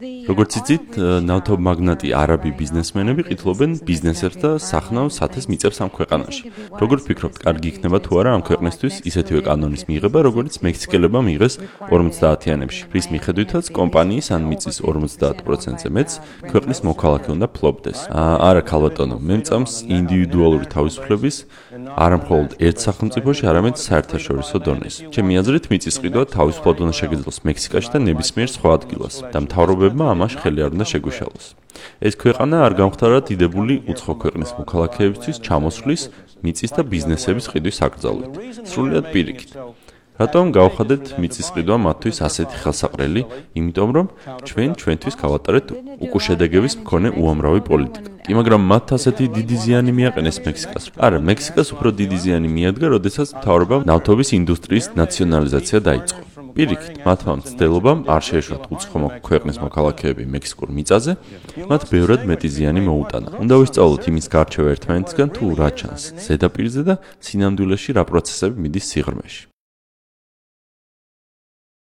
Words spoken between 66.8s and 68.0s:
და სინამდვილეში